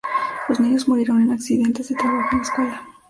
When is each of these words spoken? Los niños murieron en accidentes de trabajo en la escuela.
Los 0.49 0.59
niños 0.59 0.87
murieron 0.87 1.21
en 1.21 1.29
accidentes 1.31 1.89
de 1.89 1.95
trabajo 1.95 2.29
en 2.31 2.37
la 2.39 2.43
escuela. 2.43 2.87